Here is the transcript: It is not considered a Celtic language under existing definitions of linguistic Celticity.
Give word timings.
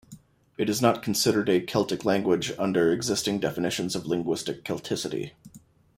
It 0.57 0.67
is 0.67 0.81
not 0.81 1.03
considered 1.03 1.47
a 1.47 1.61
Celtic 1.61 2.03
language 2.03 2.53
under 2.57 2.91
existing 2.91 3.37
definitions 3.39 3.95
of 3.95 4.07
linguistic 4.07 4.63
Celticity. 4.65 5.33